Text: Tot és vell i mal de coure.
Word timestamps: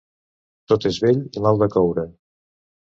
Tot 0.73 0.87
és 0.91 0.99
vell 1.05 1.21
i 1.41 1.45
mal 1.49 1.63
de 1.65 1.69
coure. 1.79 2.09